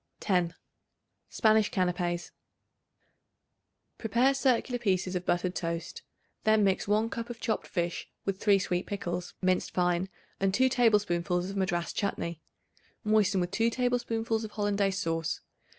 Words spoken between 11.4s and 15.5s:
of Madras chutney; moisten with 2 tablespoonfuls of Hollandaise sauce.